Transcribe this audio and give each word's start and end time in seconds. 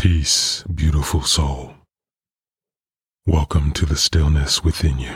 Peace, 0.00 0.62
beautiful 0.62 1.20
soul. 1.20 1.74
Welcome 3.26 3.70
to 3.72 3.84
the 3.84 3.96
stillness 3.98 4.64
within 4.64 4.98
you. 4.98 5.12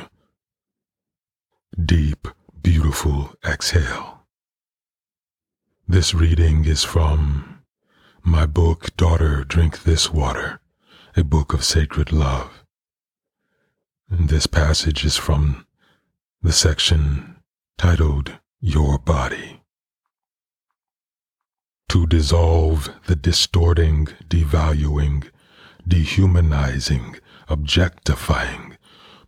Deep, 1.82 2.28
beautiful 2.62 3.32
exhale. 3.42 4.26
This 5.88 6.12
reading 6.12 6.66
is 6.66 6.84
from 6.84 7.62
my 8.22 8.44
book, 8.44 8.94
Daughter, 8.98 9.42
Drink 9.42 9.84
This 9.84 10.12
Water, 10.12 10.60
a 11.16 11.24
book 11.24 11.54
of 11.54 11.64
sacred 11.64 12.12
love. 12.12 12.62
This 14.10 14.46
passage 14.46 15.02
is 15.02 15.16
from 15.16 15.66
the 16.42 16.52
section 16.52 17.36
titled 17.78 18.32
Your 18.60 18.98
Body 18.98 19.63
to 21.94 22.08
dissolve 22.08 22.92
the 23.06 23.14
distorting, 23.14 24.06
devaluing, 24.28 25.30
dehumanizing, 25.86 27.14
objectifying, 27.48 28.76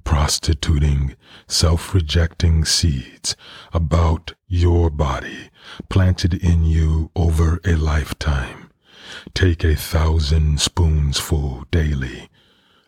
prostituting, 0.02 1.14
self 1.46 1.94
rejecting 1.94 2.64
seeds 2.64 3.36
about 3.72 4.34
your 4.48 4.90
body 4.90 5.48
planted 5.88 6.34
in 6.34 6.64
you 6.64 7.08
over 7.14 7.60
a 7.64 7.76
lifetime. 7.76 8.68
Take 9.32 9.62
a 9.62 9.76
thousand 9.76 10.58
spoonsful 10.58 11.70
daily 11.70 12.28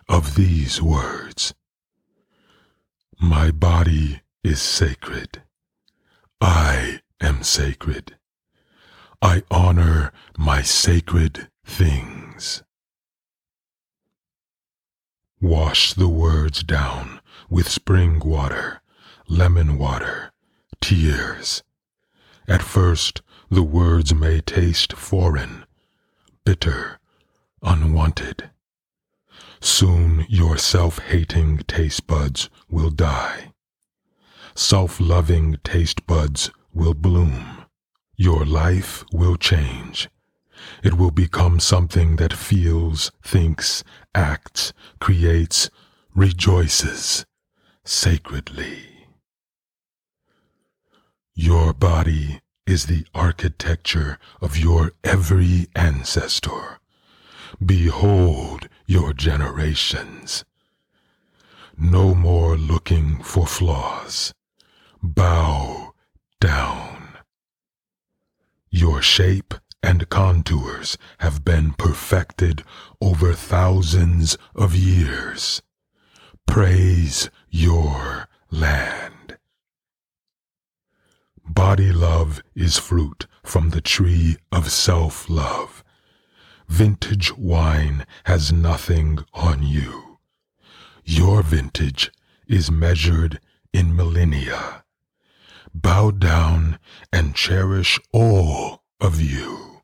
of 0.09 0.35
these 0.35 0.83
words 0.83 1.55
My 3.21 3.53
body 3.53 4.23
is 4.43 4.61
sacred. 4.61 5.43
I 6.41 6.99
am 7.21 7.45
sacred. 7.45 8.18
I 9.21 9.43
honor 9.51 10.13
my 10.37 10.63
sacred 10.63 11.49
things. 11.67 12.63
Wash 15.41 15.93
the 15.95 16.09
words 16.09 16.63
down 16.63 17.21
with 17.51 17.69
spring 17.69 18.21
water, 18.21 18.81
lemon 19.27 19.77
water, 19.77 20.33
tears. 20.81 21.65
At 22.47 22.63
first, 22.63 23.23
the 23.51 23.65
words 23.65 24.15
may 24.15 24.41
taste 24.41 24.93
foreign, 24.93 25.65
bitter, 26.45 27.01
unwanted. 27.61 28.51
Soon 29.61 30.27
your 30.29 30.57
self 30.59 31.01
hating 31.01 31.59
taste 31.67 32.07
buds 32.07 32.51
will 32.71 32.91
die. 32.91 33.53
Self 34.55 35.01
loving 35.01 35.57
taste 35.65 36.07
buds 36.07 36.51
will 36.73 36.95
bloom. 36.95 37.58
Your 38.21 38.45
life 38.45 39.05
will 39.13 39.37
change. 39.37 40.09
It 40.83 40.95
will 40.95 41.13
become 41.13 41.61
something 41.61 42.17
that 42.17 42.33
feels, 42.33 43.13
thinks, 43.23 43.85
acts, 44.13 44.73
creates, 44.99 45.71
rejoices 46.17 47.25
sacredly. 47.85 49.07
Your 51.37 51.73
body 51.73 52.41
is 52.67 52.87
the 52.87 53.07
architecture 53.15 54.19
of 54.43 54.59
your 54.59 54.91
every 55.05 55.69
ancestor. 55.77 56.81
Behold 57.65 58.69
your 58.85 59.13
generations. 59.13 60.45
No 61.79 62.17
more 62.17 62.57
looking 62.57 63.23
for 63.23 63.47
flaws. 63.47 64.35
Bow. 65.01 65.88
Your 68.81 69.03
shape 69.03 69.55
and 69.83 70.09
contours 70.09 70.97
have 71.19 71.45
been 71.45 71.73
perfected 71.73 72.63
over 73.01 73.35
thousands 73.35 74.39
of 74.55 74.77
years. 74.77 75.61
Praise 76.47 77.29
your 77.51 78.29
land. 78.53 79.37
Body 81.45 81.91
love 81.91 82.41
is 82.55 82.79
fruit 82.79 83.27
from 83.43 83.71
the 83.71 83.81
tree 83.81 84.37
of 84.53 84.71
self 84.71 85.29
love. 85.29 85.83
Vintage 86.69 87.37
wine 87.37 88.07
has 88.27 88.53
nothing 88.53 89.25
on 89.35 89.65
you. 89.65 90.19
Your 91.05 91.43
vintage 91.43 92.13
is 92.47 92.71
measured 92.71 93.41
in 93.73 93.97
millennia 93.97 94.85
bow 95.75 96.11
down 96.11 96.79
and 97.13 97.35
cherish 97.35 97.99
all 98.13 98.78
of 99.01 99.21
you. 99.21 99.83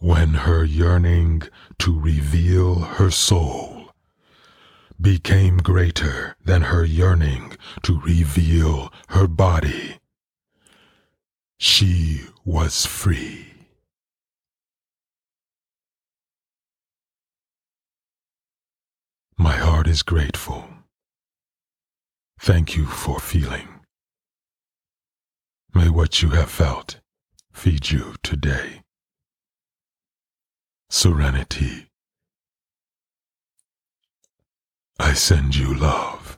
When 0.00 0.34
her 0.34 0.64
yearning 0.64 1.42
to 1.80 1.98
reveal 1.98 2.76
her 2.76 3.10
soul 3.10 3.90
became 5.00 5.58
greater 5.58 6.36
than 6.44 6.62
her 6.62 6.84
yearning 6.84 7.56
to 7.82 8.00
reveal 8.00 8.92
her 9.08 9.26
body, 9.26 9.98
she 11.58 12.22
was 12.44 12.86
free. 12.86 13.46
My 19.36 19.56
heart 19.56 19.88
is 19.88 20.02
grateful. 20.02 20.68
Thank 22.40 22.76
you 22.76 22.86
for 22.86 23.18
feeling. 23.18 23.68
May 25.74 25.88
what 25.88 26.22
you 26.22 26.30
have 26.30 26.50
felt 26.50 27.00
feed 27.58 27.90
you 27.90 28.14
today. 28.22 28.82
Serenity. 30.90 31.88
I 35.00 35.12
send 35.14 35.56
you 35.56 35.74
love. 35.74 36.37